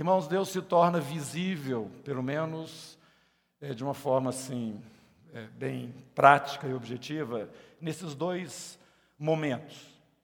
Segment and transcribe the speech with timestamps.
[0.00, 2.98] Irmãos, Deus se torna visível, pelo menos
[3.60, 4.82] é, de uma forma assim,
[5.34, 8.78] é, bem prática e objetiva, nesses dois
[9.18, 9.76] momentos.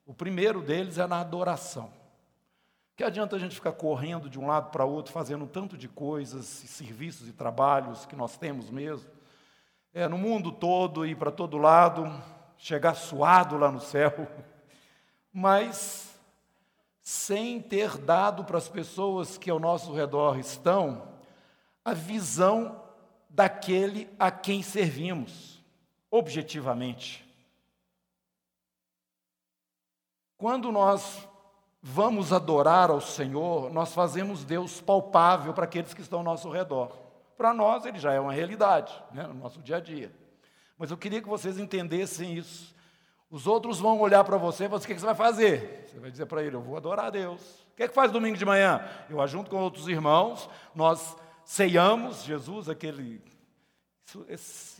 [0.03, 1.93] O primeiro deles é na adoração.
[2.95, 6.47] Que adianta a gente ficar correndo de um lado para outro, fazendo tanto de coisas,
[6.47, 9.07] serviços e trabalhos que nós temos mesmo,
[9.93, 12.11] é, no mundo todo e para todo lado,
[12.57, 14.27] chegar suado lá no céu,
[15.31, 16.06] mas
[17.07, 21.07] sem ter dado para as pessoas que ao nosso redor estão
[21.85, 22.83] a visão
[23.29, 25.63] daquele a quem servimos,
[26.11, 27.25] objetivamente.
[30.37, 31.25] Quando nós
[31.81, 36.91] vamos adorar ao Senhor, nós fazemos Deus palpável para aqueles que estão ao nosso redor.
[37.37, 40.13] Para nós, ele já é uma realidade, né, no nosso dia a dia.
[40.77, 42.75] Mas eu queria que vocês entendessem isso.
[43.29, 45.85] Os outros vão olhar para você e falar assim, o que você vai fazer?
[45.87, 47.41] Você vai dizer para ele, eu vou adorar a Deus.
[47.71, 48.87] O que é que faz domingo de manhã?
[49.09, 53.21] Eu ajunto com outros irmãos, nós ceiamos Jesus, aquele...
[54.05, 54.25] Isso,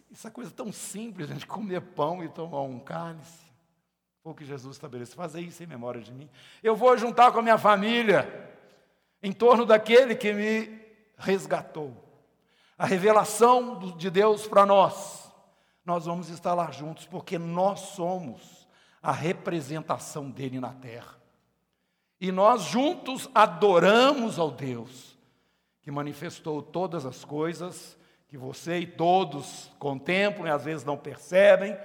[0.09, 3.45] essa coisa tão simples, gente comer pão e tomar um cálice.
[4.23, 5.15] Foi o que Jesus estabeleceu.
[5.15, 6.29] Fazer isso em memória de mim.
[6.63, 8.49] Eu vou juntar com a minha família
[9.21, 10.81] em torno daquele que me
[11.17, 11.93] resgatou.
[12.77, 15.26] A revelação de Deus para nós.
[15.87, 18.67] Nós vamos estar lá juntos porque nós somos
[19.01, 21.15] a representação dele na terra.
[22.19, 25.17] E nós juntos adoramos ao Deus
[25.81, 31.77] que manifestou todas as coisas que você e todos contemplam e às vezes não percebem,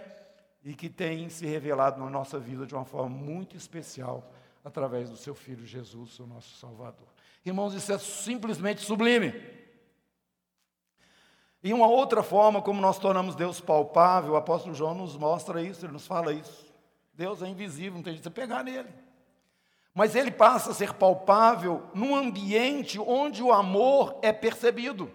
[0.64, 4.32] e que tem se revelado na nossa vida de uma forma muito especial
[4.64, 7.06] através do seu Filho Jesus, o nosso Salvador.
[7.46, 9.61] Irmãos, isso é simplesmente sublime.
[11.62, 15.86] E uma outra forma como nós tornamos Deus palpável, o apóstolo João nos mostra isso,
[15.86, 16.72] ele nos fala isso.
[17.14, 18.88] Deus é invisível, não tem jeito de pegar nele.
[19.94, 25.10] Mas ele passa a ser palpável num ambiente onde o amor é percebido.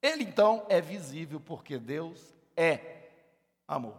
[0.00, 3.10] Ele então é visível porque Deus é
[3.68, 3.98] amor.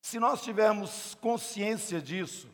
[0.00, 2.48] Se nós tivermos consciência disso,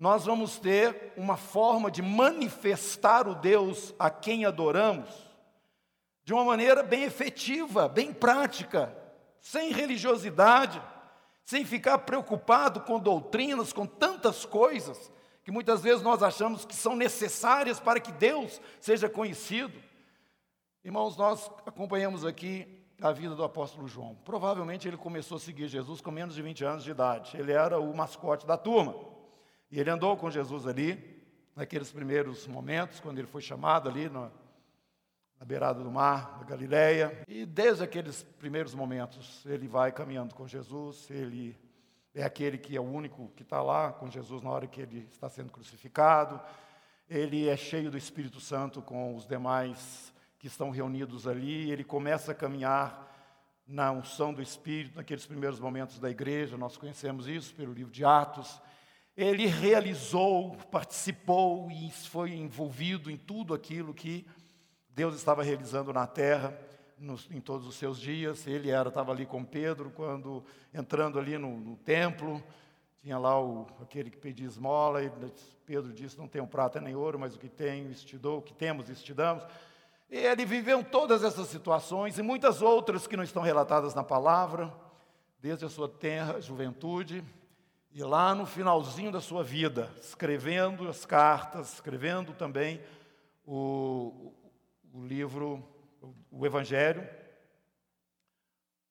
[0.00, 5.31] nós vamos ter uma forma de manifestar o Deus a quem adoramos
[6.24, 8.96] de uma maneira bem efetiva, bem prática,
[9.40, 10.80] sem religiosidade,
[11.44, 15.10] sem ficar preocupado com doutrinas, com tantas coisas
[15.44, 19.76] que muitas vezes nós achamos que são necessárias para que Deus seja conhecido.
[20.84, 22.66] Irmãos, nós acompanhamos aqui
[23.00, 24.14] a vida do apóstolo João.
[24.24, 27.36] Provavelmente ele começou a seguir Jesus com menos de 20 anos de idade.
[27.36, 28.94] Ele era o mascote da turma.
[29.70, 31.20] E ele andou com Jesus ali,
[31.56, 34.08] naqueles primeiros momentos, quando ele foi chamado ali
[35.42, 37.24] na beirada do mar, da Galileia.
[37.26, 41.58] E desde aqueles primeiros momentos, ele vai caminhando com Jesus, ele
[42.14, 45.08] é aquele que é o único que está lá com Jesus na hora que ele
[45.10, 46.40] está sendo crucificado.
[47.10, 52.30] Ele é cheio do Espírito Santo com os demais que estão reunidos ali, ele começa
[52.30, 53.10] a caminhar
[53.66, 58.04] na unção do Espírito, naqueles primeiros momentos da igreja, nós conhecemos isso pelo livro de
[58.04, 58.60] Atos.
[59.16, 64.24] Ele realizou, participou e foi envolvido em tudo aquilo que
[64.94, 66.56] Deus estava realizando na terra
[66.98, 68.46] nos, em todos os seus dias.
[68.46, 72.42] Ele era, estava ali com Pedro, quando entrando ali no, no templo,
[73.02, 75.10] tinha lá o, aquele que pedia esmola, e
[75.64, 78.52] Pedro disse: Não tenho prata nem ouro, mas o que tenho, este dou, o que
[78.52, 79.44] temos, este damos.
[80.10, 84.72] E ele viveu todas essas situações e muitas outras que não estão relatadas na palavra,
[85.40, 87.24] desde a sua tenra juventude
[87.94, 92.80] e lá no finalzinho da sua vida, escrevendo as cartas, escrevendo também
[93.46, 94.32] o,
[94.92, 95.62] o livro,
[96.30, 97.08] o Evangelho.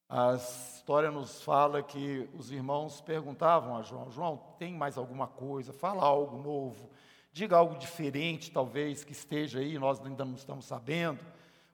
[0.09, 5.71] A história nos fala que os irmãos perguntavam a João: João, tem mais alguma coisa?
[5.71, 6.89] Fala algo novo.
[7.31, 11.23] Diga algo diferente, talvez, que esteja aí, nós ainda não estamos sabendo.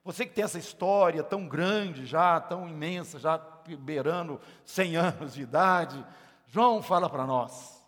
[0.04, 3.38] Você que tem essa história tão grande já, tão imensa, já
[3.80, 6.06] beirando 100 anos de idade,
[6.46, 7.84] João fala para nós.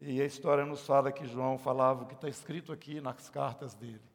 [0.00, 3.74] E a história nos fala que João falava o que está escrito aqui nas cartas
[3.74, 4.07] dele.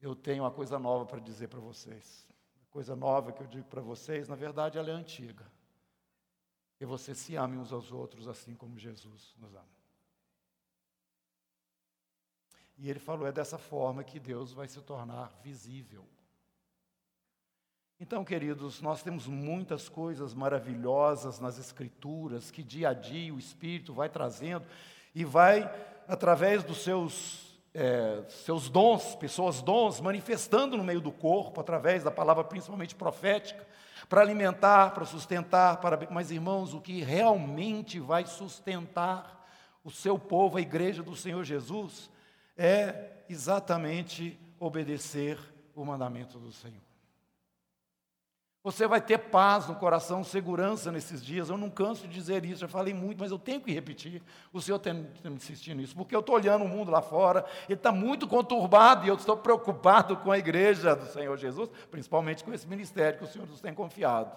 [0.00, 2.26] Eu tenho uma coisa nova para dizer para vocês.
[2.68, 5.50] A coisa nova que eu digo para vocês, na verdade, ela é antiga.
[6.76, 9.76] Que vocês se amem uns aos outros assim como Jesus nos ama.
[12.78, 16.06] E ele falou: é dessa forma que Deus vai se tornar visível.
[17.98, 23.94] Então, queridos, nós temos muitas coisas maravilhosas nas Escrituras que dia a dia o Espírito
[23.94, 24.66] vai trazendo
[25.14, 25.62] e vai,
[26.06, 27.45] através dos seus,
[27.78, 33.66] é, seus dons, pessoas dons, manifestando no meio do corpo, através da palavra principalmente profética,
[34.08, 36.08] para alimentar, para sustentar, para...
[36.10, 39.46] mas irmãos, o que realmente vai sustentar
[39.84, 42.10] o seu povo, a igreja do Senhor Jesus,
[42.56, 45.38] é exatamente obedecer
[45.74, 46.85] o mandamento do Senhor.
[48.66, 51.48] Você vai ter paz no coração, segurança nesses dias.
[51.48, 54.20] Eu não canso de dizer isso, já falei muito, mas eu tenho que repetir.
[54.52, 57.74] O Senhor tem, me insistindo nisso, porque eu estou olhando o mundo lá fora, ele
[57.78, 62.52] está muito conturbado e eu estou preocupado com a igreja do Senhor Jesus, principalmente com
[62.52, 64.36] esse ministério que o Senhor nos tem confiado.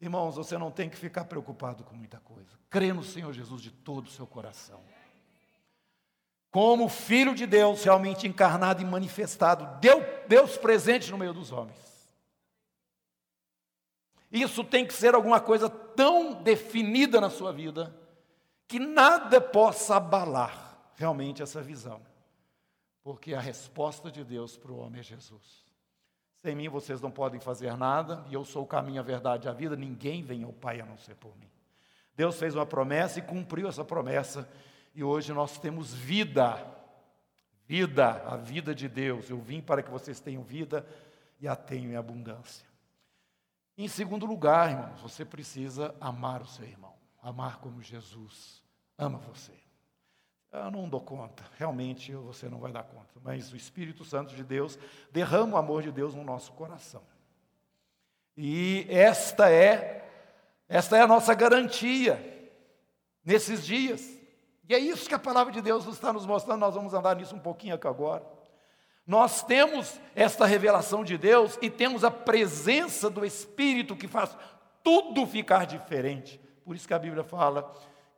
[0.00, 2.48] Irmãos, você não tem que ficar preocupado com muita coisa.
[2.70, 4.80] Crê no Senhor Jesus de todo o seu coração.
[6.50, 9.78] Como Filho de Deus, realmente encarnado e manifestado,
[10.26, 11.91] Deus presente no meio dos homens.
[14.32, 17.94] Isso tem que ser alguma coisa tão definida na sua vida
[18.66, 22.00] que nada possa abalar realmente essa visão.
[23.04, 25.66] Porque a resposta de Deus para o homem é Jesus.
[26.40, 29.50] Sem mim vocês não podem fazer nada, e eu sou o caminho, a verdade e
[29.50, 31.50] a vida, ninguém vem ao Pai a não ser por mim.
[32.16, 34.48] Deus fez uma promessa e cumpriu essa promessa,
[34.94, 36.66] e hoje nós temos vida.
[37.66, 39.28] Vida, a vida de Deus.
[39.28, 40.86] Eu vim para que vocês tenham vida
[41.38, 42.71] e a tenham em abundância.
[43.76, 48.62] Em segundo lugar, irmãos, você precisa amar o seu irmão, amar como Jesus
[48.98, 49.52] ama você.
[50.52, 54.44] Eu não dou conta, realmente você não vai dar conta, mas o Espírito Santo de
[54.44, 54.78] Deus
[55.10, 57.02] derrama o amor de Deus no nosso coração.
[58.36, 60.02] E esta é
[60.68, 62.50] esta é a nossa garantia
[63.22, 64.18] nesses dias.
[64.66, 67.34] E é isso que a palavra de Deus está nos mostrando, nós vamos andar nisso
[67.34, 68.24] um pouquinho aqui agora.
[69.06, 74.36] Nós temos esta revelação de Deus e temos a presença do Espírito que faz
[74.82, 76.40] tudo ficar diferente.
[76.64, 77.70] Por isso que a Bíblia fala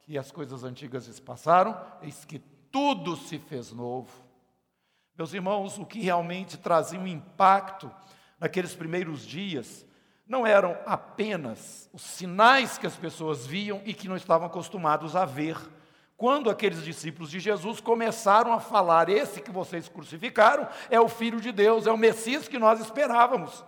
[0.02, 2.38] que as coisas antigas se passaram, eis que
[2.70, 4.10] tudo se fez novo.
[5.16, 7.90] Meus irmãos, o que realmente trazia um impacto
[8.38, 9.86] naqueles primeiros dias
[10.26, 15.25] não eram apenas os sinais que as pessoas viam e que não estavam acostumados a
[15.25, 15.56] ver
[16.16, 21.40] quando aqueles discípulos de Jesus começaram a falar: Esse que vocês crucificaram é o Filho
[21.40, 23.64] de Deus, é o Messias que nós esperávamos.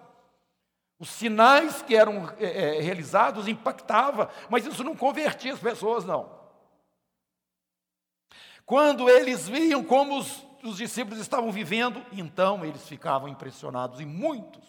[0.99, 6.35] Os sinais que eram é, realizados impactava, mas isso não convertia as pessoas, não.
[8.65, 14.65] Quando eles viam como os, os discípulos estavam vivendo, então eles ficavam impressionados e muitos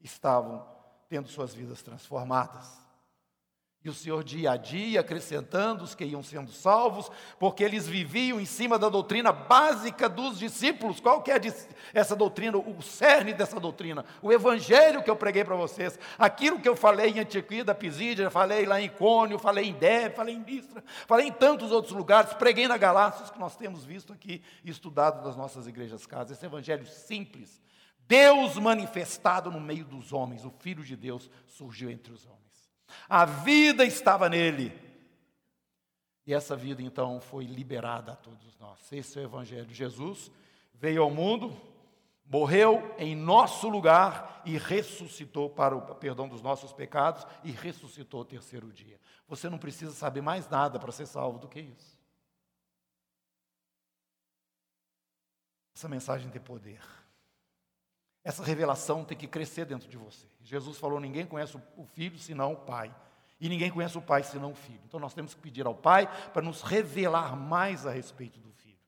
[0.00, 0.66] estavam
[1.08, 2.83] tendo suas vidas transformadas.
[3.84, 8.40] E o Senhor, dia a dia, acrescentando os que iam sendo salvos, porque eles viviam
[8.40, 11.00] em cima da doutrina básica dos discípulos.
[11.00, 11.38] Qual que é
[11.92, 14.02] essa doutrina, o cerne dessa doutrina?
[14.22, 18.30] O evangelho que eu preguei para vocês, aquilo que eu falei em Antioquia da Pisídia,
[18.30, 22.32] falei lá em Cônio, falei em Deb, falei em Listra, falei em tantos outros lugares,
[22.32, 26.38] preguei na Galácia, que nós temos visto aqui estudado nas nossas igrejas casas.
[26.38, 27.60] Esse evangelho simples,
[28.08, 32.43] Deus manifestado no meio dos homens, o Filho de Deus surgiu entre os homens.
[33.08, 34.72] A vida estava nele.
[36.26, 38.90] E essa vida então foi liberada a todos nós.
[38.92, 39.72] Esse é o Evangelho.
[39.72, 40.30] Jesus
[40.72, 41.54] veio ao mundo,
[42.24, 48.24] morreu em nosso lugar e ressuscitou para o perdão dos nossos pecados e ressuscitou o
[48.24, 48.98] terceiro dia.
[49.28, 51.98] Você não precisa saber mais nada para ser salvo do que isso.
[55.74, 56.80] Essa mensagem tem poder.
[58.24, 60.26] Essa revelação tem que crescer dentro de você.
[60.42, 62.94] Jesus falou: ninguém conhece o filho senão o Pai.
[63.40, 64.80] E ninguém conhece o Pai senão o Filho.
[64.86, 68.78] Então nós temos que pedir ao Pai para nos revelar mais a respeito do Filho.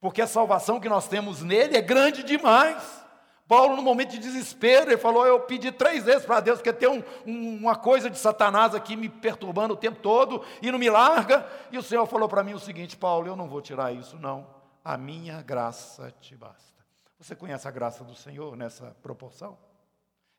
[0.00, 3.04] Porque a salvação que nós temos nele é grande demais.
[3.46, 6.88] Paulo, no momento de desespero, ele falou: Eu pedi três vezes para Deus, porque tem
[6.88, 10.88] um, um, uma coisa de Satanás aqui me perturbando o tempo todo e não me
[10.88, 11.46] larga.
[11.70, 14.46] E o Senhor falou para mim o seguinte: Paulo, eu não vou tirar isso, não.
[14.84, 16.77] A minha graça te basta.
[17.18, 19.58] Você conhece a graça do Senhor nessa proporção?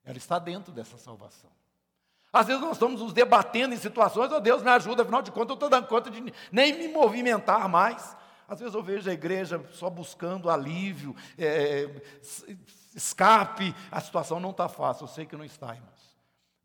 [0.04, 1.52] Ela está dentro dessa salvação.
[2.32, 5.50] Às vezes nós estamos nos debatendo em situações, oh Deus me ajuda, afinal de contas
[5.50, 8.16] eu estou dando conta de nem me movimentar mais.
[8.48, 11.90] Às vezes eu vejo a igreja só buscando alívio, é,
[12.96, 15.99] escape, a situação não está fácil, eu sei que não está, irmãos.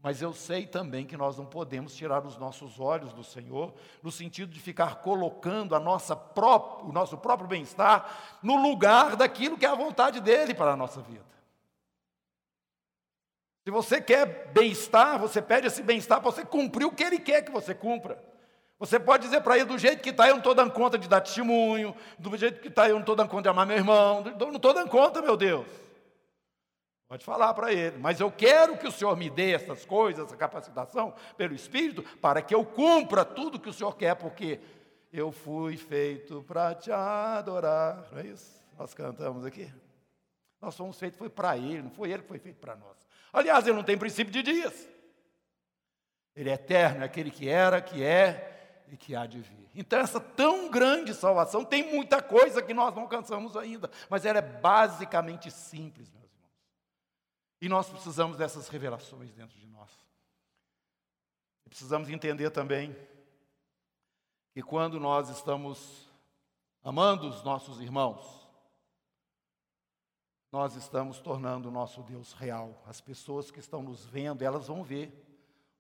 [0.05, 4.13] Mas eu sei também que nós não podemos tirar os nossos olhos do Senhor, no
[4.13, 6.15] sentido de ficar colocando a nossa
[6.83, 11.01] o nosso próprio bem-estar no lugar daquilo que é a vontade dele para a nossa
[11.01, 11.25] vida.
[13.65, 17.41] Se você quer bem-estar, você pede esse bem-estar para você cumprir o que ele quer
[17.41, 18.23] que você cumpra.
[18.79, 21.09] Você pode dizer para ele, do jeito que está, eu não estou dando conta de
[21.09, 24.23] dar testemunho, do jeito que está, eu não estou dando conta de amar meu irmão,
[24.39, 25.84] não estou dando conta, meu Deus.
[27.15, 30.37] Pode falar para ele, mas eu quero que o Senhor me dê essas coisas, essa
[30.37, 34.59] capacitação pelo Espírito, para que eu cumpra tudo que o Senhor quer, porque
[35.13, 38.05] eu fui feito para te adorar.
[38.11, 38.61] Não é isso?
[38.77, 39.73] Nós cantamos aqui.
[40.61, 42.97] Nós fomos feitos, foi para Ele, não foi Ele que foi feito para nós.
[43.33, 44.89] Aliás, Ele não tem princípio de dias.
[46.35, 49.71] Ele é eterno, é aquele que era, que é e que há de vir.
[49.73, 54.41] Então, essa tão grande salvação tem muita coisa que nós não alcançamos ainda, mas ela
[54.41, 56.24] é basicamente simples, irmãos.
[57.61, 59.91] E nós precisamos dessas revelações dentro de nós.
[61.65, 62.95] E precisamos entender também
[64.53, 66.09] que quando nós estamos
[66.83, 68.45] amando os nossos irmãos,
[70.53, 72.81] nós estamos tornando o nosso Deus real.
[72.87, 75.13] As pessoas que estão nos vendo, elas vão ver.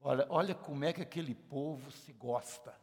[0.01, 2.75] Olha, olha como é que aquele povo se gosta.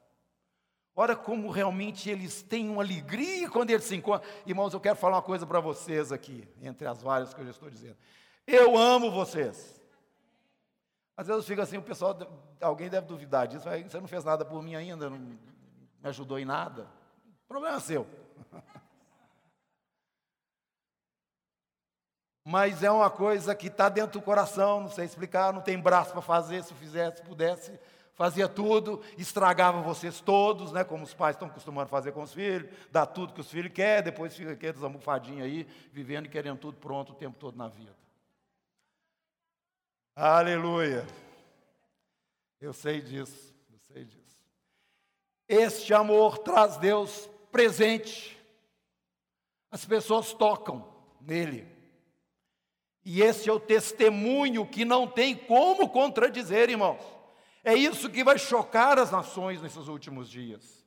[0.95, 4.29] Olha como realmente eles têm uma alegria quando eles se encontram.
[4.45, 7.51] Irmãos, eu quero falar uma coisa para vocês aqui, entre as várias que eu já
[7.51, 7.98] estou dizendo.
[8.51, 9.81] Eu amo vocês.
[11.15, 12.17] Às vezes eu fico assim, o pessoal,
[12.60, 13.65] alguém deve duvidar disso.
[13.88, 15.39] Você não fez nada por mim ainda, não me
[16.03, 16.88] ajudou em nada.
[17.48, 18.05] Problema seu.
[22.43, 26.12] Mas é uma coisa que está dentro do coração, não sei explicar, não tem braço
[26.12, 27.79] para fazer, se fizesse, pudesse
[28.13, 32.34] fazia tudo, estragava vocês todos, né, como os pais estão acostumando a fazer com os
[32.34, 36.60] filhos, dá tudo que os filhos querem, depois fica aqueles almofadinhos aí, vivendo e querendo
[36.60, 38.00] tudo pronto o tempo todo na vida.
[40.15, 41.07] Aleluia.
[42.59, 44.21] Eu sei disso, eu sei disso.
[45.47, 48.37] Este amor traz Deus presente.
[49.69, 50.87] As pessoas tocam
[51.19, 51.67] nele.
[53.03, 57.01] E esse é o testemunho que não tem como contradizer, irmãos.
[57.63, 60.85] É isso que vai chocar as nações nesses últimos dias.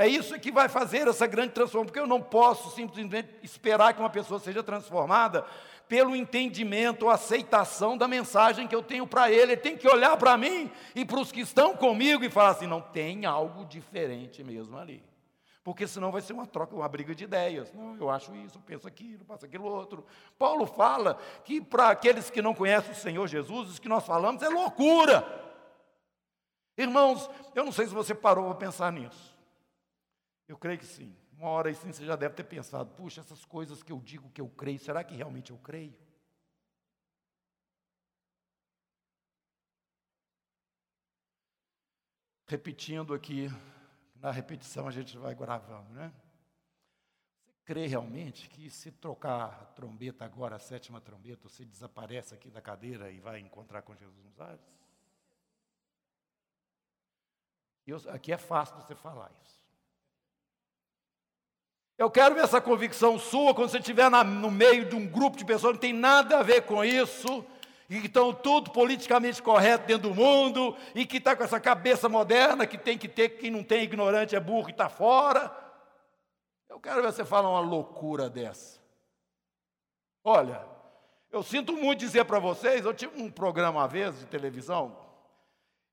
[0.00, 4.00] É isso que vai fazer essa grande transformação, porque eu não posso simplesmente esperar que
[4.00, 5.44] uma pessoa seja transformada
[5.86, 9.52] pelo entendimento ou aceitação da mensagem que eu tenho para ele.
[9.52, 12.66] Ele tem que olhar para mim e para os que estão comigo e falar assim:
[12.66, 15.04] não tem algo diferente mesmo ali.
[15.62, 17.70] Porque senão vai ser uma troca, uma briga de ideias.
[17.74, 20.06] Não, eu acho isso, eu penso aquilo, passo aquilo outro.
[20.38, 24.40] Paulo fala que para aqueles que não conhecem o Senhor Jesus, o que nós falamos
[24.40, 25.26] é loucura.
[26.78, 29.29] Irmãos, eu não sei se você parou para pensar nisso.
[30.50, 31.16] Eu creio que sim.
[31.38, 34.28] Uma hora aí sim você já deve ter pensado: puxa, essas coisas que eu digo
[34.30, 35.94] que eu creio, será que realmente eu creio?
[42.48, 43.48] Repetindo aqui,
[44.16, 46.12] na repetição a gente vai gravando, né?
[47.44, 52.50] Você crê realmente que se trocar a trombeta agora, a sétima trombeta, você desaparece aqui
[52.50, 54.68] da cadeira e vai encontrar com Jesus nos ares?
[57.86, 59.59] Eu, aqui é fácil você falar isso.
[62.00, 65.36] Eu quero ver essa convicção sua quando você estiver na, no meio de um grupo
[65.36, 67.44] de pessoas que não tem nada a ver com isso,
[67.90, 72.08] e que estão tudo politicamente correto dentro do mundo, e que está com essa cabeça
[72.08, 75.54] moderna que tem que ter, quem não tem ignorante é burro e está fora.
[76.70, 78.80] Eu quero ver você falar uma loucura dessa.
[80.24, 80.64] Olha,
[81.30, 84.96] eu sinto muito dizer para vocês, eu tive um programa uma vez de televisão,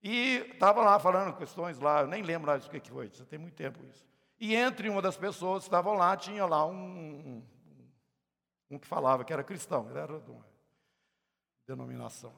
[0.01, 3.37] e estava lá falando questões lá, eu nem lembro mais o que, foi, isso tem
[3.37, 4.06] muito tempo isso.
[4.39, 7.43] E entre uma das pessoas que estavam lá, tinha lá um, um,
[8.71, 10.45] um, que falava que era cristão, ele era de uma
[11.67, 12.33] denominação.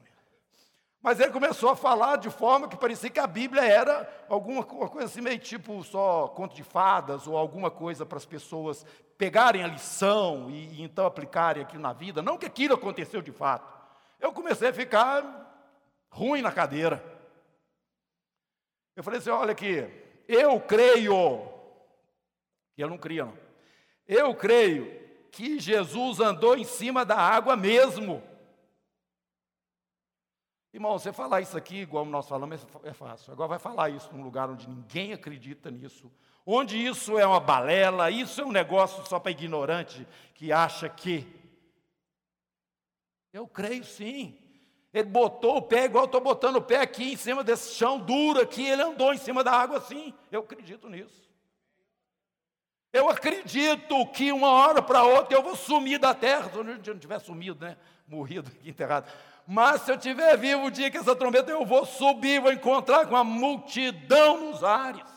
[1.02, 5.06] Mas ele começou a falar de forma que parecia que a Bíblia era alguma coisa
[5.06, 8.84] assim, meio tipo só conto de fadas, ou alguma coisa para as pessoas
[9.16, 12.22] pegarem a lição e, e então aplicarem aquilo na vida.
[12.22, 13.80] Não que aquilo aconteceu de fato.
[14.18, 15.50] Eu comecei a ficar
[16.10, 17.02] ruim na cadeira.
[18.94, 19.88] Eu falei assim: olha aqui,
[20.28, 21.14] eu creio,
[22.80, 23.38] que ele não cria, não.
[24.08, 24.90] Eu creio
[25.30, 28.22] que Jesus andou em cima da água mesmo.
[30.72, 33.32] Irmão, você falar isso aqui, igual nós falamos, é fácil.
[33.32, 36.10] Agora vai falar isso num lugar onde ninguém acredita nisso,
[36.46, 41.26] onde isso é uma balela, isso é um negócio só para ignorante que acha que.
[43.32, 44.38] Eu creio sim.
[44.92, 47.98] Ele botou o pé, igual eu estou botando o pé aqui em cima desse chão
[47.98, 50.14] duro aqui, ele andou em cima da água assim.
[50.32, 51.29] Eu acredito nisso.
[52.92, 56.98] Eu acredito que uma hora para outra eu vou sumir da terra, se eu não
[56.98, 57.76] tiver sumido, né?
[58.06, 59.10] Morrido enterrado.
[59.46, 63.06] Mas se eu estiver vivo o dia que essa trombeta, eu vou subir, vou encontrar
[63.06, 65.08] com a multidão nos ares.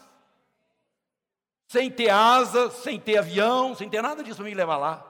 [1.68, 5.10] Sem ter asa, sem ter avião, sem ter nada disso para me levar lá.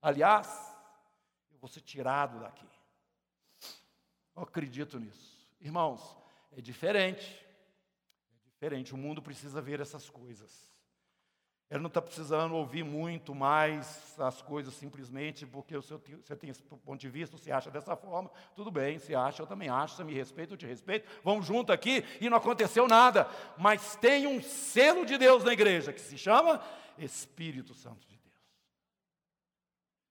[0.00, 0.48] Aliás,
[1.52, 2.66] eu vou ser tirado daqui.
[4.34, 5.36] Eu acredito nisso.
[5.60, 6.16] Irmãos,
[6.56, 7.44] é diferente.
[8.30, 8.94] É diferente.
[8.94, 10.74] O mundo precisa ver essas coisas.
[11.68, 16.96] Ele não está precisando ouvir muito mais as coisas simplesmente porque você tem esse ponto
[16.96, 20.14] de vista, você acha dessa forma, tudo bem, você acha, eu também acho, você me
[20.14, 23.28] respeita, eu te respeito, vamos junto aqui e não aconteceu nada.
[23.58, 26.62] Mas tem um selo de Deus na igreja que se chama
[26.96, 28.26] Espírito Santo de Deus.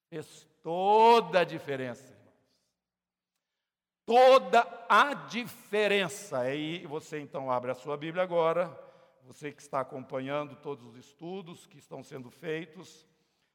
[0.09, 2.13] Fez toda a diferença.
[4.05, 6.39] toda a diferença.
[6.39, 8.67] Aí você então abre a sua Bíblia agora,
[9.25, 13.07] você que está acompanhando todos os estudos que estão sendo feitos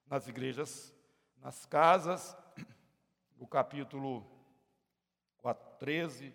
[0.04, 0.92] nas igrejas,
[1.36, 2.36] nas casas,
[3.38, 4.28] o capítulo
[5.38, 6.34] 4, 13,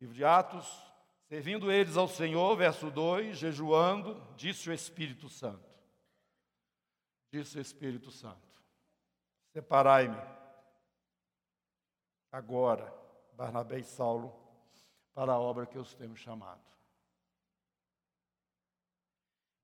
[0.00, 0.68] livro de Atos,
[1.28, 5.72] servindo eles ao Senhor, verso 2, jejuando, disse o Espírito Santo.
[7.30, 8.60] Disse o Espírito Santo:
[9.52, 10.20] Separai-me
[12.32, 12.92] agora,
[13.32, 14.34] Barnabé e Saulo,
[15.14, 16.73] para a obra que os tenho chamado.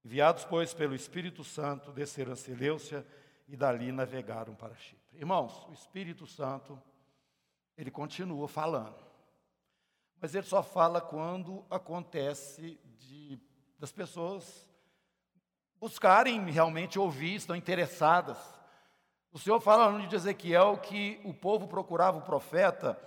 [0.05, 3.07] Enviados, pois, pelo Espírito Santo, desceram a Seleucia
[3.47, 5.19] e dali navegaram para Chipre.
[5.19, 6.81] Irmãos, o Espírito Santo,
[7.77, 8.97] ele continua falando.
[10.21, 13.39] Mas ele só fala quando acontece de,
[13.79, 14.69] das pessoas
[15.79, 18.39] buscarem realmente ouvir, estão interessadas.
[19.33, 22.99] O Senhor fala no de Ezequiel que o povo procurava o profeta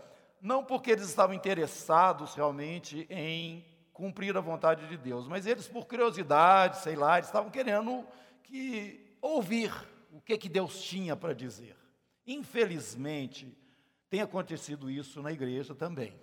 [0.43, 5.85] não porque eles estavam interessados realmente em cumprir a vontade de Deus, mas eles por
[5.85, 8.05] curiosidade, sei lá, eles estavam querendo
[8.41, 9.71] que ouvir
[10.11, 11.77] o que que Deus tinha para dizer.
[12.25, 13.55] Infelizmente,
[14.09, 16.13] tem acontecido isso na igreja também.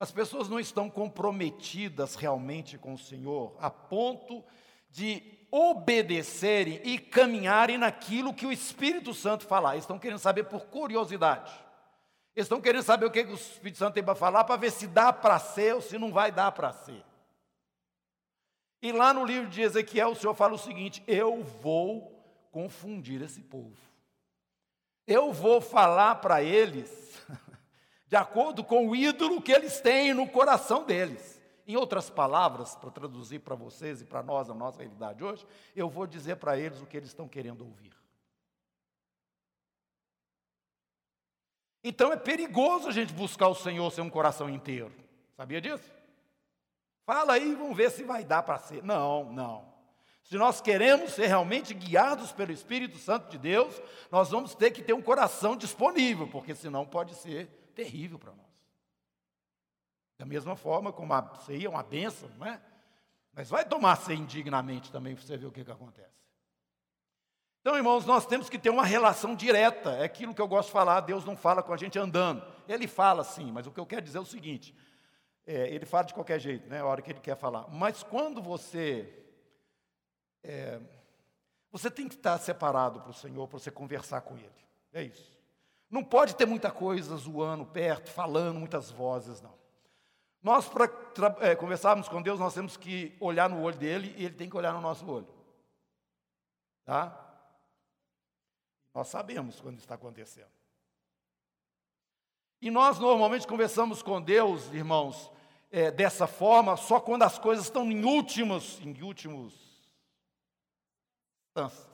[0.00, 4.44] As pessoas não estão comprometidas realmente com o Senhor a ponto
[4.90, 9.76] de obedecerem e caminharem naquilo que o Espírito Santo falar.
[9.76, 11.52] Estão querendo saber por curiosidade.
[12.38, 14.86] Eles estão querendo saber o que o Espírito Santo tem para falar, para ver se
[14.86, 17.04] dá para ser ou se não vai dar para ser.
[18.80, 22.16] E lá no livro de Ezequiel, o Senhor fala o seguinte: Eu vou
[22.52, 23.76] confundir esse povo.
[25.04, 27.20] Eu vou falar para eles
[28.06, 31.42] de acordo com o ídolo que eles têm no coração deles.
[31.66, 35.90] Em outras palavras, para traduzir para vocês e para nós a nossa realidade hoje, eu
[35.90, 37.98] vou dizer para eles o que eles estão querendo ouvir.
[41.82, 44.92] Então é perigoso a gente buscar o Senhor sem um coração inteiro.
[45.36, 45.90] Sabia disso?
[47.04, 48.82] Fala aí, vamos ver se vai dar para ser.
[48.82, 49.72] Não, não.
[50.28, 53.80] Se nós queremos ser realmente guiados pelo Espírito Santo de Deus,
[54.10, 58.46] nós vamos ter que ter um coração disponível, porque senão pode ser terrível para nós.
[60.18, 62.60] Da mesma forma como a ceia é uma bênção, não é?
[63.32, 66.18] Mas vai tomar ceia indignamente também para você ver o que, que acontece.
[67.68, 69.90] Então, irmãos, nós temos que ter uma relação direta.
[69.90, 72.42] É aquilo que eu gosto de falar, Deus não fala com a gente andando.
[72.66, 74.74] Ele fala sim, mas o que eu quero dizer é o seguinte:
[75.46, 76.80] é, ele fala de qualquer jeito, né?
[76.80, 77.68] A hora que ele quer falar.
[77.68, 79.22] Mas quando você.
[80.42, 80.80] É,
[81.70, 84.48] você tem que estar separado para o Senhor, para você conversar com Ele.
[84.90, 85.38] É isso.
[85.90, 89.52] Não pode ter muita coisa zoando perto, falando, muitas vozes, não.
[90.42, 90.90] Nós, para
[91.40, 94.56] é, conversarmos com Deus, nós temos que olhar no olho dele e ele tem que
[94.56, 95.28] olhar no nosso olho.
[96.86, 97.27] Tá?
[98.98, 100.50] Nós sabemos quando está acontecendo.
[102.60, 105.30] E nós normalmente conversamos com Deus, irmãos,
[105.70, 109.54] é, dessa forma, só quando as coisas estão em últimos, em últimos
[111.46, 111.88] instâncias.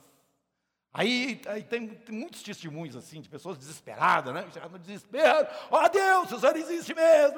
[0.91, 4.49] Aí, aí tem, tem, muitos testemunhos assim, de pessoas desesperadas, né?
[4.51, 7.37] Chegando no desespero, ó oh, Deus, o Senhor existe mesmo.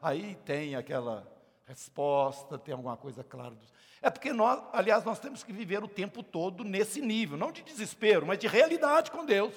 [0.00, 1.30] Aí tem aquela
[1.66, 3.54] resposta, tem alguma coisa clara.
[4.04, 7.62] É porque nós, aliás, nós temos que viver o tempo todo nesse nível, não de
[7.62, 9.54] desespero, mas de realidade com Deus.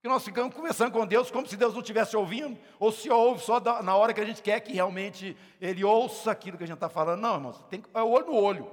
[0.00, 3.42] Que nós ficamos conversando com Deus como se Deus não estivesse ouvindo, ou se ouve
[3.42, 6.76] só na hora que a gente quer que realmente Ele ouça aquilo que a gente
[6.76, 7.20] está falando.
[7.20, 8.70] Não, irmãos, tem, é olho no olho.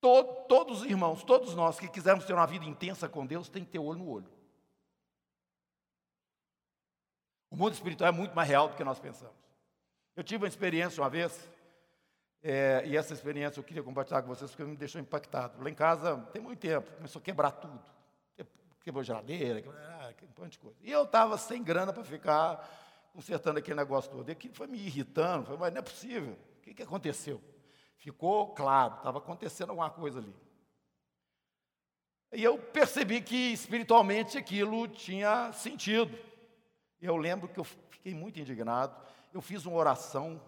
[0.00, 3.64] Todo, todos os irmãos, todos nós que quisermos ter uma vida intensa com Deus, tem
[3.64, 4.30] que ter olho no olho.
[7.50, 9.34] O mundo espiritual é muito mais real do que nós pensamos.
[10.14, 11.50] Eu tive uma experiência uma vez,
[12.48, 15.60] é, e essa experiência eu queria compartilhar com vocês porque me deixou impactado.
[15.60, 17.82] Lá em casa, tem muito tempo, começou a quebrar tudo.
[18.84, 20.76] Quebrou geladeira, quebrou, ah, um monte de coisa.
[20.80, 24.28] E eu estava sem grana para ficar consertando aquele negócio todo.
[24.28, 26.38] E aquilo foi me irritando, foi, mas não é possível.
[26.58, 27.42] O que, que aconteceu?
[27.96, 30.32] Ficou claro, estava acontecendo alguma coisa ali.
[32.32, 36.16] E eu percebi que espiritualmente aquilo tinha sentido.
[37.02, 38.94] Eu lembro que eu fiquei muito indignado.
[39.34, 40.40] Eu fiz uma oração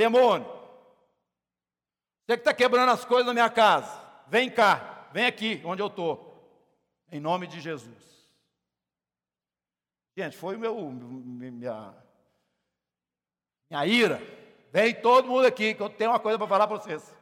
[0.00, 0.46] Demônio,
[2.24, 5.88] você que está quebrando as coisas na minha casa, vem cá, vem aqui, onde eu
[5.88, 6.42] estou,
[7.12, 8.32] em nome de Jesus.
[10.16, 11.94] Gente, foi meu, minha,
[13.68, 14.22] minha ira.
[14.72, 17.14] Vem todo mundo aqui, que eu tenho uma coisa para falar para vocês.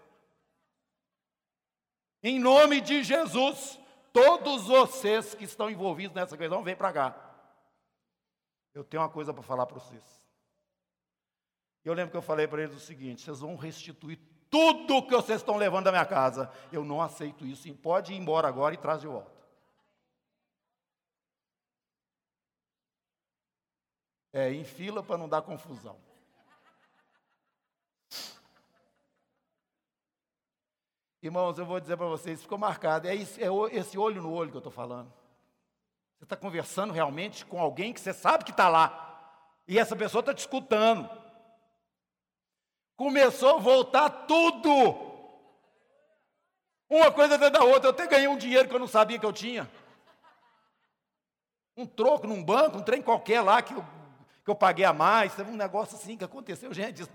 [2.23, 3.77] Em nome de Jesus,
[4.13, 7.35] todos vocês que estão envolvidos nessa questão, vem para cá.
[8.73, 10.28] Eu tenho uma coisa para falar para vocês.
[11.89, 14.19] Eu lembro que eu falei para eles o seguinte: vocês vão restituir
[14.51, 16.53] tudo que vocês estão levando da minha casa.
[16.71, 17.73] Eu não aceito isso.
[17.77, 19.33] Pode ir embora agora e traz de volta.
[24.31, 25.99] É, em fila para não dar confusão.
[31.23, 33.09] Irmãos, eu vou dizer para vocês, ficou marcado.
[33.09, 35.11] É, isso, é esse olho no olho que eu estou falando.
[36.19, 39.07] Você está conversando realmente com alguém que você sabe que está lá.
[39.67, 41.18] E essa pessoa está te escutando.
[42.99, 44.69] Começou a voltar tudo.
[46.91, 47.87] Uma coisa dentro da outra.
[47.87, 49.71] Eu até ganhei um dinheiro que eu não sabia que eu tinha.
[51.77, 53.85] Um troco num banco, um trem qualquer lá que eu,
[54.45, 55.33] que eu paguei a mais.
[55.33, 57.09] Teve um negócio assim que aconteceu, gente.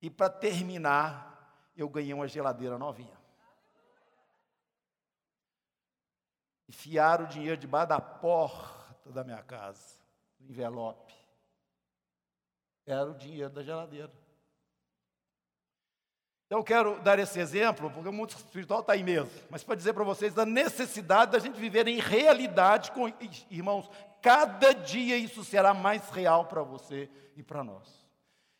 [0.00, 3.20] E para terminar, eu ganhei uma geladeira novinha.
[6.66, 10.00] Enfiaram o dinheiro debaixo da porta da minha casa
[10.48, 11.19] envelope.
[12.86, 14.12] Era o dinheiro da geladeira.
[16.46, 19.76] Então, eu quero dar esse exemplo, porque o mundo espiritual está aí mesmo, mas para
[19.76, 23.06] dizer para vocês da necessidade da gente viver em realidade com
[23.48, 23.88] irmãos,
[24.20, 28.04] cada dia isso será mais real para você e para nós.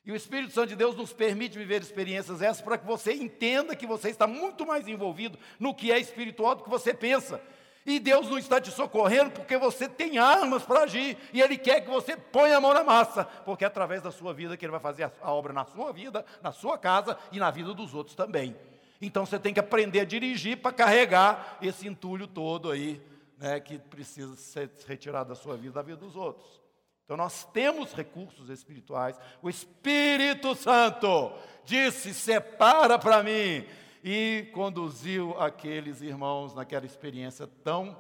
[0.05, 3.75] E o Espírito Santo de Deus nos permite viver experiências essas para que você entenda
[3.75, 7.43] que você está muito mais envolvido no que é espiritual do que você pensa.
[7.87, 11.17] E Deus não está te socorrendo porque você tem armas para agir.
[11.33, 13.25] E Ele quer que você ponha a mão na massa.
[13.25, 16.25] Porque é através da sua vida que Ele vai fazer a obra na sua vida,
[16.43, 18.55] na sua casa e na vida dos outros também.
[19.01, 23.01] Então você tem que aprender a dirigir para carregar esse entulho todo aí,
[23.39, 26.61] né, que precisa ser retirado da sua vida, da vida dos outros.
[27.07, 29.19] Então nós temos recursos espirituais.
[29.43, 31.33] O Espírito Santo
[31.65, 33.67] disse: separa para mim
[34.03, 37.97] e conduziu aqueles irmãos naquela experiência tão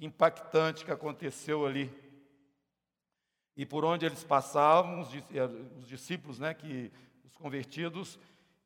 [0.00, 1.92] impactante que aconteceu ali.
[3.56, 5.20] E por onde eles passavam, os, eh,
[5.86, 6.90] discípulos, né, que
[7.24, 8.18] os convertidos,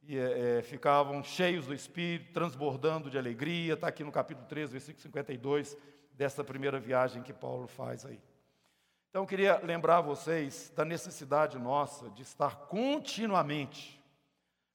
[0.02, 3.74] e, é, ficavam cheios do Espírito, transbordando de alegria.
[3.74, 5.76] Está aqui no capítulo 3, versículo 52,
[6.14, 8.18] dessa primeira viagem que Paulo faz aí.
[9.10, 14.02] Então, eu queria lembrar vocês da necessidade nossa de estar continuamente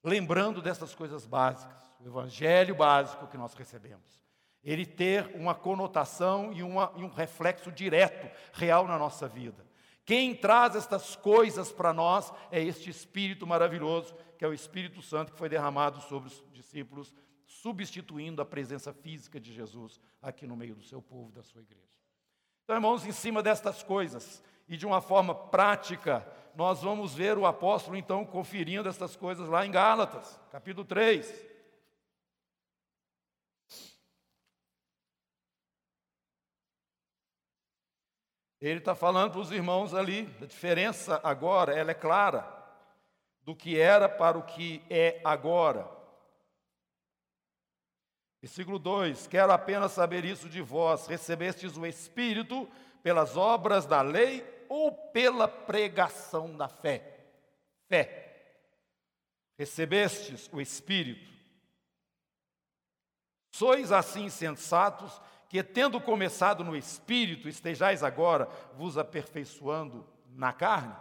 [0.03, 4.21] lembrando dessas coisas básicas o evangelho básico que nós recebemos.
[4.63, 9.65] Ele ter uma conotação e, uma, e um reflexo direto, real na nossa vida.
[10.05, 15.31] Quem traz estas coisas para nós é este Espírito maravilhoso, que é o Espírito Santo
[15.31, 17.13] que foi derramado sobre os discípulos,
[17.45, 21.83] substituindo a presença física de Jesus aqui no meio do seu povo, da sua igreja.
[22.63, 27.45] Então, irmãos, em cima destas coisas e de uma forma prática, nós vamos ver o
[27.45, 31.52] apóstolo então conferindo estas coisas lá em Gálatas, capítulo 3.
[38.63, 42.47] Ele está falando para os irmãos ali, a diferença agora, ela é clara,
[43.41, 45.85] do que era para o que é agora.
[48.41, 52.65] Versículo 2: Quero apenas saber isso de vós: recebestes o Espírito
[53.01, 57.19] pelas obras da lei ou pela pregação da fé?
[57.89, 58.61] Fé.
[59.59, 61.29] Recebestes o Espírito.
[63.51, 70.95] Sois assim sensatos que, tendo começado no espírito, estejais agora vos aperfeiçoando na carne?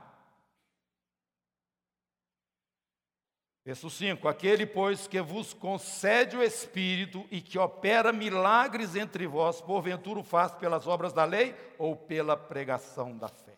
[3.64, 9.60] Verso 5: Aquele, pois, que vos concede o Espírito e que opera milagres entre vós,
[9.60, 13.56] porventura o faz pelas obras da lei ou pela pregação da fé.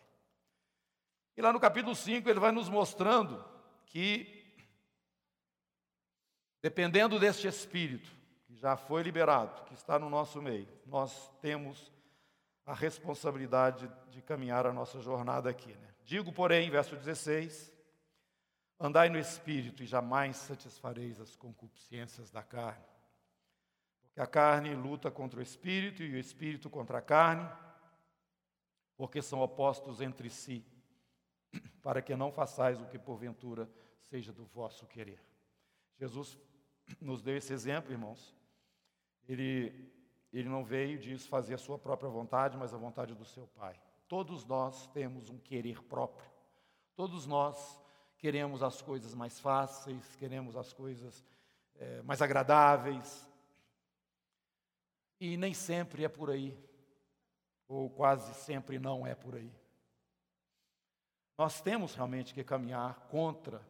[1.35, 3.43] E lá no capítulo 5 ele vai nos mostrando
[3.87, 4.55] que,
[6.61, 8.14] dependendo deste Espírito,
[8.59, 10.67] já foi liberado, que está no nosso meio.
[10.85, 11.91] Nós temos
[12.65, 15.73] a responsabilidade de caminhar a nossa jornada aqui.
[15.73, 15.93] Né?
[16.03, 17.73] Digo, porém, verso 16:
[18.79, 22.85] andai no espírito e jamais satisfareis as concupiscências da carne.
[24.01, 27.47] Porque a carne luta contra o espírito e o espírito contra a carne,
[28.95, 30.65] porque são opostos entre si,
[31.83, 33.69] para que não façais o que porventura
[34.09, 35.21] seja do vosso querer.
[35.97, 36.37] Jesus
[37.01, 38.34] nos deu esse exemplo, irmãos,
[39.27, 39.91] ele,
[40.31, 43.79] ele não veio disso fazer a sua própria vontade, mas a vontade do seu Pai.
[44.07, 46.29] Todos nós temos um querer próprio.
[46.95, 47.81] Todos nós
[48.17, 51.25] queremos as coisas mais fáceis, queremos as coisas
[51.75, 53.29] é, mais agradáveis.
[55.19, 56.57] E nem sempre é por aí,
[57.67, 59.51] ou quase sempre não é por aí.
[61.37, 63.61] Nós temos realmente que caminhar contra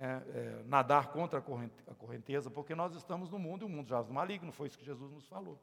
[0.00, 3.98] né, é, nadar contra a correnteza, porque nós estamos no mundo e o mundo já
[3.98, 5.58] é maligno, foi isso que Jesus nos falou.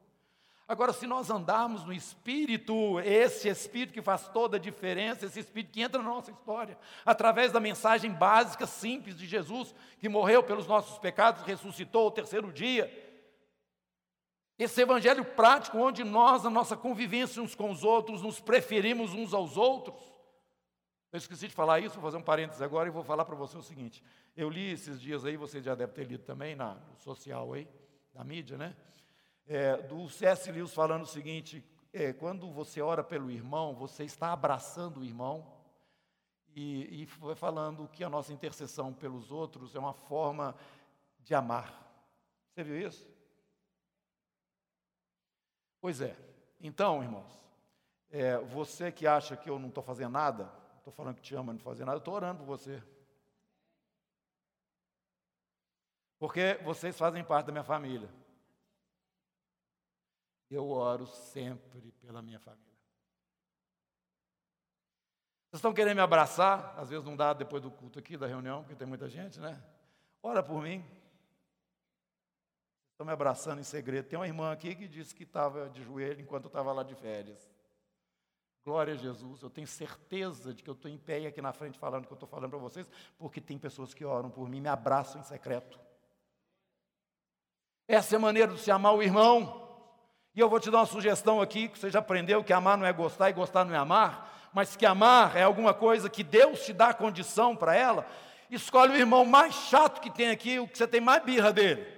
[0.68, 5.72] Agora, se nós andarmos no Espírito, esse Espírito que faz toda a diferença, esse Espírito
[5.72, 10.66] que entra na nossa história, através da mensagem básica, simples de Jesus, que morreu pelos
[10.66, 12.90] nossos pecados, ressuscitou ao terceiro dia,
[14.58, 19.34] Esse evangelho prático, onde nós, na nossa convivência uns com os outros, nos preferimos uns
[19.34, 19.94] aos outros.
[21.16, 23.56] Eu esqueci de falar isso, vou fazer um parênteses agora e vou falar para você
[23.56, 24.04] o seguinte.
[24.36, 27.66] Eu li esses dias aí, você já deve ter lido também na, social aí,
[28.12, 28.76] na mídia, né?
[29.46, 30.52] É, do C.S.
[30.52, 35.50] Lewis falando o seguinte: é, quando você ora pelo irmão, você está abraçando o irmão
[36.54, 40.54] e, e foi falando que a nossa intercessão pelos outros é uma forma
[41.20, 41.98] de amar.
[42.52, 43.08] Você viu isso?
[45.80, 46.14] Pois é.
[46.60, 47.40] Então, irmãos,
[48.10, 51.52] é, você que acha que eu não estou fazendo nada, estou falando que te ama
[51.52, 52.80] não fazer nada, estou orando por você.
[56.16, 58.08] Porque vocês fazem parte da minha família.
[60.48, 62.64] Eu oro sempre pela minha família.
[65.50, 66.78] Vocês estão querendo me abraçar?
[66.78, 69.60] Às vezes não dá depois do culto aqui, da reunião, porque tem muita gente, né?
[70.22, 70.84] Ora por mim.
[72.92, 74.08] Estão me abraçando em segredo.
[74.08, 76.94] Tem uma irmã aqui que disse que estava de joelho enquanto eu estava lá de
[76.94, 77.55] férias.
[78.66, 79.40] Glória a Jesus.
[79.44, 82.12] Eu tenho certeza de que eu estou em pé aqui na frente falando o que
[82.12, 85.24] eu estou falando para vocês, porque tem pessoas que oram por mim, me abraçam em
[85.24, 85.78] secreto.
[87.86, 89.68] Essa é a maneira de se amar o irmão.
[90.34, 92.84] E eu vou te dar uma sugestão aqui, que você já aprendeu que amar não
[92.84, 96.64] é gostar e gostar não é amar, mas que amar é alguma coisa que Deus
[96.64, 98.04] te dá condição para ela.
[98.50, 101.95] Escolhe o irmão mais chato que tem aqui, o que você tem mais birra dele.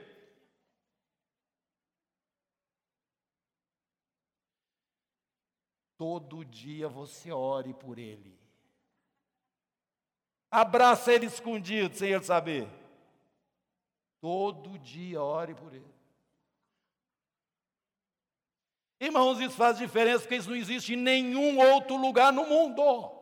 [5.99, 8.39] Todo dia você ore por ele.
[10.49, 12.69] Abraça ele escondido, sem ele saber.
[14.21, 15.99] Todo dia ore por ele.
[19.01, 23.13] Irmãos, isso faz diferença porque isso não existe em nenhum outro lugar no mundo.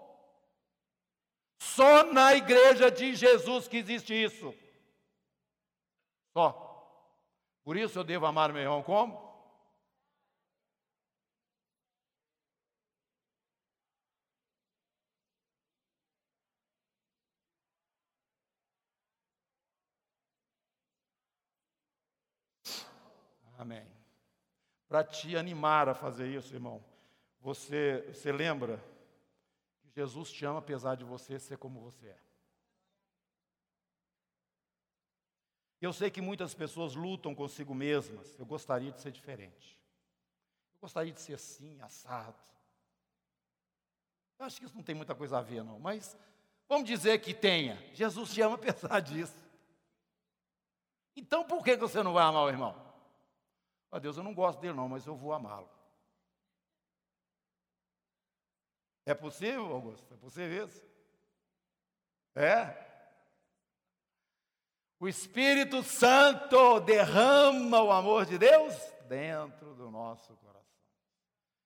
[1.59, 4.55] Só na igreja de Jesus que existe isso.
[6.35, 6.63] Só.
[7.65, 9.26] Por isso eu devo amar meu irmão como?
[23.67, 23.97] Amém
[24.89, 26.83] para te animar a fazer isso, irmão.
[27.41, 28.83] Você, você lembra
[29.81, 32.19] que Jesus te ama apesar de você ser como você é.
[35.81, 38.35] Eu sei que muitas pessoas lutam consigo mesmas.
[38.39, 39.79] Eu gostaria de ser diferente.
[40.75, 42.41] Eu gostaria de ser assim, assado.
[44.39, 45.79] Eu acho que isso não tem muita coisa a ver, não.
[45.79, 46.17] Mas
[46.69, 47.77] vamos dizer que tenha.
[47.93, 49.37] Jesus te ama apesar disso.
[51.15, 52.86] Então por que você não vai amar o irmão?
[53.91, 55.69] Ah, Deus, eu não gosto dele não, mas eu vou amá-lo.
[59.05, 60.13] É possível, Augusto?
[60.13, 60.85] É possível isso?
[62.35, 62.87] É?
[64.99, 68.75] O Espírito Santo derrama o amor de Deus
[69.07, 70.57] dentro do nosso coração.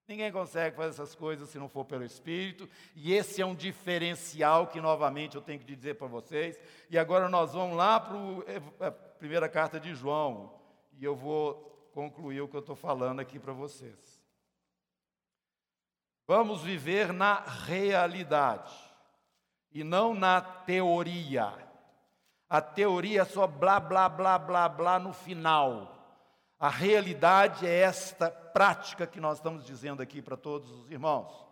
[0.07, 4.67] Ninguém consegue fazer essas coisas se não for pelo Espírito, e esse é um diferencial
[4.67, 6.59] que novamente eu tenho que dizer para vocês.
[6.91, 10.53] E agora nós vamos lá para a é, primeira carta de João,
[10.99, 14.21] e eu vou concluir o que eu estou falando aqui para vocês.
[16.27, 18.73] Vamos viver na realidade
[19.73, 21.53] e não na teoria.
[22.49, 25.97] A teoria é só blá, blá, blá, blá, blá no final.
[26.59, 31.47] A realidade é esta prática que nós estamos dizendo aqui para todos os irmãos.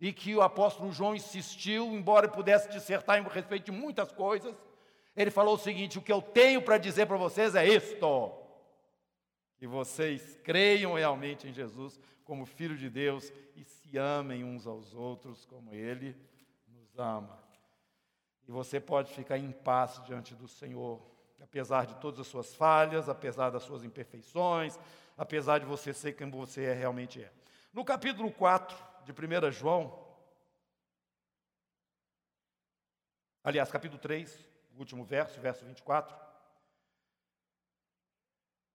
[0.00, 4.54] E que o apóstolo João insistiu, embora pudesse dissertar em respeito de muitas coisas,
[5.16, 8.39] ele falou o seguinte: o que eu tenho para dizer para vocês é isto
[9.60, 14.94] que vocês creiam realmente em Jesus como Filho de Deus e se amem uns aos
[14.94, 16.16] outros como Ele
[16.66, 17.38] nos ama.
[18.48, 20.98] E você pode ficar em paz diante do Senhor,
[21.42, 24.78] apesar de todas as suas falhas, apesar das suas imperfeições,
[25.14, 27.30] apesar de você ser quem você é, realmente é.
[27.70, 30.08] No capítulo 4 de 1 João,
[33.44, 34.38] aliás, capítulo 3,
[34.78, 36.16] último verso, verso 24.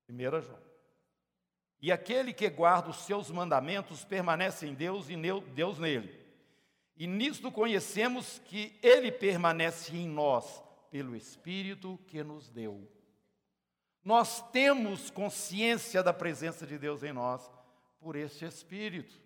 [0.08, 0.75] 1 João.
[1.82, 5.16] E aquele que guarda os seus mandamentos permanece em Deus e
[5.54, 6.26] Deus nele.
[6.98, 12.90] E nisto conhecemos que ele permanece em nós, pelo Espírito que nos deu.
[14.04, 17.52] Nós temos consciência da presença de Deus em nós
[18.00, 19.20] por esse Espírito.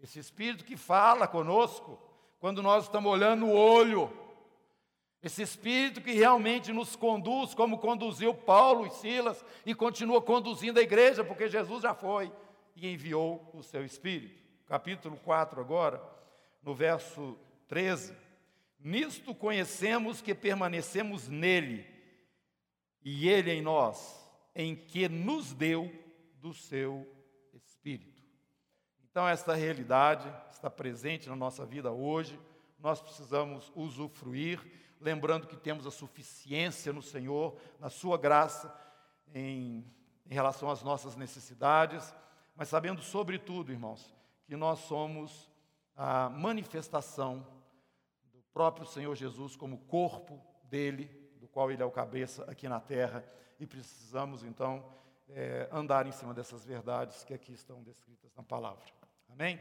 [0.00, 2.02] Esse Espírito que fala conosco
[2.40, 4.10] quando nós estamos olhando o olho
[5.22, 10.82] esse Espírito que realmente nos conduz, como conduziu Paulo e Silas, e continua conduzindo a
[10.82, 12.32] igreja, porque Jesus já foi
[12.76, 14.40] e enviou o seu Espírito.
[14.66, 16.00] Capítulo 4, agora,
[16.62, 18.14] no verso 13.
[18.78, 21.84] Nisto conhecemos que permanecemos nele,
[23.02, 25.90] e ele em nós, em que nos deu
[26.34, 27.06] do seu
[27.52, 28.22] Espírito.
[29.10, 32.38] Então, esta realidade está presente na nossa vida hoje,
[32.78, 34.60] nós precisamos usufruir,
[35.00, 38.74] lembrando que temos a suficiência no Senhor, na Sua graça,
[39.34, 39.84] em,
[40.26, 42.14] em relação às nossas necessidades,
[42.56, 44.14] mas sabendo, sobretudo, irmãos,
[44.46, 45.50] que nós somos
[45.94, 47.46] a manifestação
[48.32, 51.06] do próprio Senhor Jesus como corpo dele,
[51.40, 53.24] do qual ele é o cabeça aqui na terra,
[53.60, 54.84] e precisamos então
[55.28, 58.84] é, andar em cima dessas verdades que aqui estão descritas na palavra.
[59.28, 59.60] Amém?